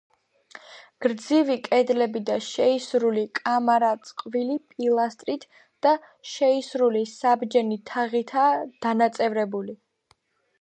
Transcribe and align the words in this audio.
გრძივი 1.05 1.57
კედლები 1.65 2.21
და 2.29 2.37
შეისრული 2.45 3.25
კამარა 3.39 3.91
წყვილი 4.07 4.55
პილასტრით 4.71 5.45
და 5.87 5.93
შეისრული 6.31 7.05
საბჯენი 7.13 7.79
თაღითაა 7.93 8.67
დანაწევრებული. 8.89 9.79